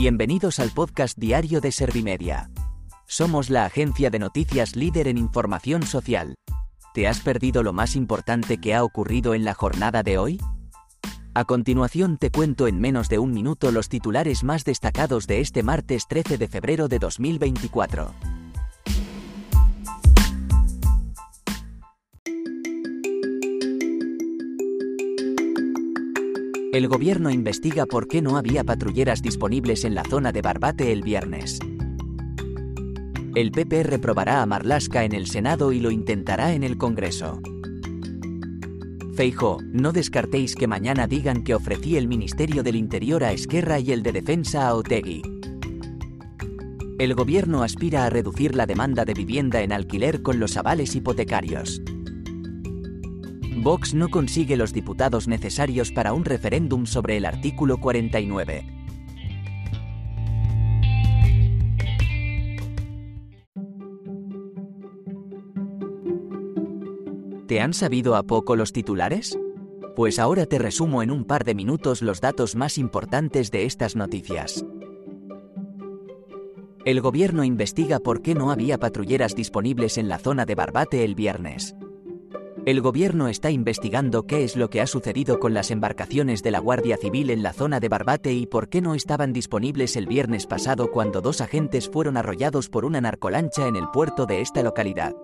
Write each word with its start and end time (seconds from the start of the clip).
Bienvenidos 0.00 0.60
al 0.60 0.70
podcast 0.70 1.18
diario 1.18 1.60
de 1.60 1.72
Servimedia. 1.72 2.52
Somos 3.08 3.50
la 3.50 3.64
agencia 3.64 4.10
de 4.10 4.20
noticias 4.20 4.76
líder 4.76 5.08
en 5.08 5.18
información 5.18 5.82
social. 5.82 6.36
¿Te 6.94 7.08
has 7.08 7.18
perdido 7.18 7.64
lo 7.64 7.72
más 7.72 7.96
importante 7.96 8.58
que 8.58 8.76
ha 8.76 8.84
ocurrido 8.84 9.34
en 9.34 9.44
la 9.44 9.54
jornada 9.54 10.04
de 10.04 10.16
hoy? 10.16 10.40
A 11.34 11.42
continuación 11.42 12.16
te 12.16 12.30
cuento 12.30 12.68
en 12.68 12.80
menos 12.80 13.08
de 13.08 13.18
un 13.18 13.32
minuto 13.32 13.72
los 13.72 13.88
titulares 13.88 14.44
más 14.44 14.64
destacados 14.64 15.26
de 15.26 15.40
este 15.40 15.64
martes 15.64 16.06
13 16.06 16.38
de 16.38 16.46
febrero 16.46 16.86
de 16.86 17.00
2024. 17.00 18.37
El 26.70 26.86
gobierno 26.86 27.30
investiga 27.30 27.86
por 27.86 28.08
qué 28.08 28.20
no 28.20 28.36
había 28.36 28.62
patrulleras 28.62 29.22
disponibles 29.22 29.84
en 29.84 29.94
la 29.94 30.04
zona 30.04 30.32
de 30.32 30.42
Barbate 30.42 30.92
el 30.92 31.02
viernes. 31.02 31.58
El 33.34 33.52
PP 33.52 33.84
reprobará 33.84 34.42
a 34.42 34.46
Marlasca 34.46 35.04
en 35.04 35.14
el 35.14 35.26
Senado 35.28 35.72
y 35.72 35.80
lo 35.80 35.90
intentará 35.90 36.52
en 36.52 36.62
el 36.62 36.76
Congreso. 36.76 37.40
Feijo, 39.14 39.60
no 39.64 39.92
descartéis 39.92 40.54
que 40.54 40.66
mañana 40.66 41.06
digan 41.06 41.42
que 41.42 41.54
ofrecí 41.54 41.96
el 41.96 42.06
Ministerio 42.06 42.62
del 42.62 42.76
Interior 42.76 43.24
a 43.24 43.32
Esquerra 43.32 43.80
y 43.80 43.90
el 43.92 44.02
de 44.02 44.12
Defensa 44.12 44.68
a 44.68 44.74
Otegui. 44.74 45.22
El 46.98 47.14
gobierno 47.14 47.62
aspira 47.62 48.04
a 48.04 48.10
reducir 48.10 48.54
la 48.54 48.66
demanda 48.66 49.06
de 49.06 49.14
vivienda 49.14 49.62
en 49.62 49.72
alquiler 49.72 50.20
con 50.20 50.38
los 50.38 50.58
avales 50.58 50.94
hipotecarios. 50.94 51.80
Vox 53.68 53.92
no 53.92 54.08
consigue 54.08 54.56
los 54.56 54.72
diputados 54.72 55.28
necesarios 55.28 55.92
para 55.92 56.14
un 56.14 56.24
referéndum 56.24 56.86
sobre 56.86 57.18
el 57.18 57.26
artículo 57.26 57.76
49. 57.76 58.64
¿Te 67.46 67.60
han 67.60 67.74
sabido 67.74 68.16
a 68.16 68.22
poco 68.22 68.56
los 68.56 68.72
titulares? 68.72 69.38
Pues 69.94 70.18
ahora 70.18 70.46
te 70.46 70.58
resumo 70.58 71.02
en 71.02 71.10
un 71.10 71.26
par 71.26 71.44
de 71.44 71.54
minutos 71.54 72.00
los 72.00 72.22
datos 72.22 72.56
más 72.56 72.78
importantes 72.78 73.50
de 73.50 73.66
estas 73.66 73.96
noticias. 73.96 74.64
El 76.86 77.02
gobierno 77.02 77.44
investiga 77.44 77.98
por 77.98 78.22
qué 78.22 78.34
no 78.34 78.50
había 78.50 78.78
patrulleras 78.78 79.34
disponibles 79.34 79.98
en 79.98 80.08
la 80.08 80.16
zona 80.16 80.46
de 80.46 80.54
Barbate 80.54 81.04
el 81.04 81.14
viernes. 81.14 81.76
El 82.66 82.80
gobierno 82.82 83.28
está 83.28 83.50
investigando 83.50 84.26
qué 84.26 84.44
es 84.44 84.56
lo 84.56 84.68
que 84.68 84.80
ha 84.80 84.86
sucedido 84.86 85.40
con 85.40 85.54
las 85.54 85.70
embarcaciones 85.70 86.42
de 86.42 86.50
la 86.50 86.58
Guardia 86.58 86.96
Civil 86.96 87.30
en 87.30 87.42
la 87.42 87.52
zona 87.52 87.80
de 87.80 87.88
Barbate 87.88 88.32
y 88.32 88.46
por 88.46 88.68
qué 88.68 88.80
no 88.80 88.94
estaban 88.94 89.32
disponibles 89.32 89.96
el 89.96 90.06
viernes 90.06 90.46
pasado 90.46 90.90
cuando 90.90 91.20
dos 91.20 91.40
agentes 91.40 91.88
fueron 91.88 92.16
arrollados 92.16 92.68
por 92.68 92.84
una 92.84 93.00
narcolancha 93.00 93.66
en 93.66 93.76
el 93.76 93.88
puerto 93.90 94.26
de 94.26 94.42
esta 94.42 94.62
localidad. 94.62 95.14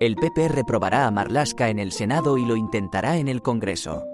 El 0.00 0.16
PP 0.16 0.48
reprobará 0.48 1.06
a 1.06 1.10
Marlaska 1.10 1.68
en 1.68 1.78
el 1.78 1.92
Senado 1.92 2.38
y 2.38 2.46
lo 2.46 2.56
intentará 2.56 3.18
en 3.18 3.28
el 3.28 3.42
Congreso. 3.42 4.09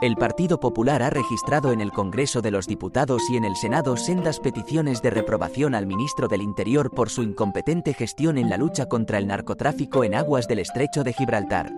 El 0.00 0.16
Partido 0.16 0.58
Popular 0.58 1.02
ha 1.02 1.10
registrado 1.10 1.72
en 1.72 1.82
el 1.82 1.92
Congreso 1.92 2.40
de 2.40 2.50
los 2.50 2.66
Diputados 2.66 3.28
y 3.28 3.36
en 3.36 3.44
el 3.44 3.54
Senado 3.54 3.98
sendas 3.98 4.40
peticiones 4.40 5.02
de 5.02 5.10
reprobación 5.10 5.74
al 5.74 5.86
ministro 5.86 6.26
del 6.26 6.40
Interior 6.40 6.90
por 6.90 7.10
su 7.10 7.22
incompetente 7.22 7.92
gestión 7.92 8.38
en 8.38 8.48
la 8.48 8.56
lucha 8.56 8.86
contra 8.86 9.18
el 9.18 9.26
narcotráfico 9.26 10.02
en 10.02 10.14
aguas 10.14 10.48
del 10.48 10.60
estrecho 10.60 11.04
de 11.04 11.12
Gibraltar. 11.12 11.70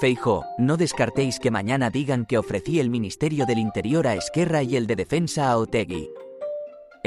Feijo, 0.00 0.44
no 0.56 0.76
descartéis 0.76 1.40
que 1.40 1.50
mañana 1.50 1.90
digan 1.90 2.26
que 2.26 2.38
ofrecí 2.38 2.78
el 2.78 2.90
Ministerio 2.90 3.44
del 3.44 3.58
Interior 3.58 4.06
a 4.06 4.14
Esquerra 4.14 4.62
y 4.62 4.76
el 4.76 4.86
de 4.86 4.94
Defensa 4.94 5.50
a 5.50 5.58
Otegui. 5.58 6.08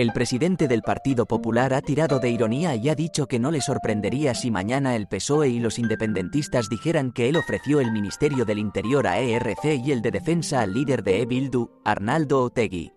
El 0.02 0.14
presidente 0.14 0.68
del 0.68 0.82
Partido 0.82 1.28
Popular 1.28 1.76
ha 1.76 1.82
tirado 1.84 2.18
de 2.18 2.32
ironía 2.32 2.74
y 2.74 2.90
ha 2.90 2.96
dicho 2.96 3.28
que 3.28 3.38
no 3.38 3.52
le 3.52 3.62
sorprendería 3.62 4.34
si 4.34 4.50
mañana 4.50 4.96
el 4.96 5.08
PSOE 5.08 5.50
y 5.50 5.60
los 5.60 5.78
independentistas 5.78 6.70
dijeran 6.70 7.12
que 7.12 7.30
él 7.30 7.38
ofreció 7.38 7.80
el 7.80 7.92
Ministerio 7.92 8.44
del 8.44 8.58
Interior 8.58 9.06
a 9.06 9.20
ERC 9.20 9.64
y 9.86 9.92
el 9.92 10.02
de 10.02 10.10
Defensa 10.10 10.62
al 10.62 10.74
líder 10.74 11.04
de 11.04 11.22
E-Bildu, 11.22 11.70
Arnaldo 11.86 12.42
Otegui. 12.42 12.94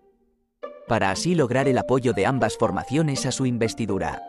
Para 0.87 1.11
así 1.11 1.35
lograr 1.35 1.67
el 1.67 1.77
apoyo 1.77 2.11
de 2.13 2.25
ambas 2.25 2.57
formaciones 2.57 3.27
a 3.27 3.31
su 3.31 3.45
investidura. 3.45 4.23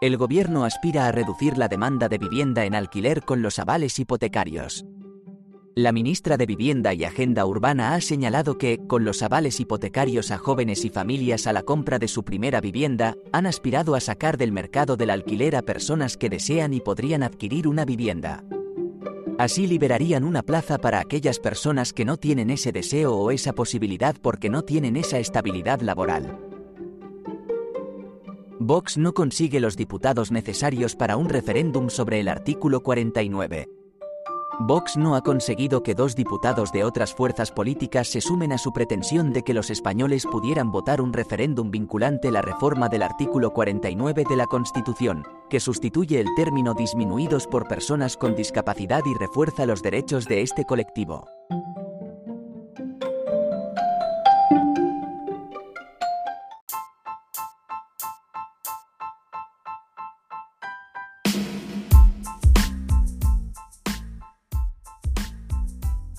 El 0.00 0.16
gobierno 0.16 0.64
aspira 0.64 1.08
a 1.08 1.12
reducir 1.12 1.58
la 1.58 1.68
demanda 1.68 2.08
de 2.08 2.16
vivienda 2.16 2.64
en 2.64 2.74
alquiler 2.74 3.20
con 3.20 3.42
los 3.42 3.58
avales 3.58 3.98
hipotecarios. 3.98 4.86
La 5.76 5.90
ministra 5.90 6.36
de 6.36 6.46
Vivienda 6.46 6.94
y 6.94 7.02
Agenda 7.02 7.44
Urbana 7.44 7.94
ha 7.94 8.00
señalado 8.00 8.58
que, 8.58 8.86
con 8.86 9.04
los 9.04 9.24
avales 9.24 9.58
hipotecarios 9.58 10.30
a 10.30 10.38
jóvenes 10.38 10.84
y 10.84 10.88
familias 10.88 11.48
a 11.48 11.52
la 11.52 11.64
compra 11.64 11.98
de 11.98 12.06
su 12.06 12.22
primera 12.22 12.60
vivienda, 12.60 13.16
han 13.32 13.44
aspirado 13.44 13.96
a 13.96 14.00
sacar 14.00 14.36
del 14.36 14.52
mercado 14.52 14.96
del 14.96 15.10
alquiler 15.10 15.56
a 15.56 15.62
personas 15.62 16.16
que 16.16 16.30
desean 16.30 16.74
y 16.74 16.80
podrían 16.80 17.24
adquirir 17.24 17.66
una 17.66 17.84
vivienda. 17.84 18.44
Así 19.36 19.66
liberarían 19.66 20.22
una 20.22 20.44
plaza 20.44 20.78
para 20.78 21.00
aquellas 21.00 21.40
personas 21.40 21.92
que 21.92 22.04
no 22.04 22.18
tienen 22.18 22.50
ese 22.50 22.70
deseo 22.70 23.16
o 23.16 23.32
esa 23.32 23.52
posibilidad 23.52 24.14
porque 24.22 24.50
no 24.50 24.62
tienen 24.62 24.96
esa 24.96 25.18
estabilidad 25.18 25.80
laboral. 25.80 26.38
Vox 28.60 28.96
no 28.96 29.12
consigue 29.12 29.58
los 29.58 29.76
diputados 29.76 30.30
necesarios 30.30 30.94
para 30.94 31.16
un 31.16 31.28
referéndum 31.28 31.90
sobre 31.90 32.20
el 32.20 32.28
artículo 32.28 32.84
49. 32.84 33.83
Vox 34.60 34.96
no 34.96 35.16
ha 35.16 35.22
conseguido 35.22 35.82
que 35.82 35.94
dos 35.94 36.14
diputados 36.14 36.70
de 36.70 36.84
otras 36.84 37.12
fuerzas 37.12 37.50
políticas 37.50 38.08
se 38.08 38.20
sumen 38.20 38.52
a 38.52 38.58
su 38.58 38.72
pretensión 38.72 39.32
de 39.32 39.42
que 39.42 39.54
los 39.54 39.70
españoles 39.70 40.26
pudieran 40.26 40.70
votar 40.70 41.00
un 41.00 41.12
referéndum 41.12 41.70
vinculante 41.70 42.30
la 42.30 42.40
reforma 42.40 42.88
del 42.88 43.02
artículo 43.02 43.50
49 43.50 44.24
de 44.28 44.36
la 44.36 44.46
Constitución, 44.46 45.24
que 45.50 45.60
sustituye 45.60 46.20
el 46.20 46.28
término 46.36 46.74
disminuidos 46.74 47.46
por 47.46 47.66
personas 47.66 48.16
con 48.16 48.36
discapacidad 48.36 49.02
y 49.04 49.14
refuerza 49.14 49.66
los 49.66 49.82
derechos 49.82 50.26
de 50.26 50.42
este 50.42 50.64
colectivo. 50.64 51.26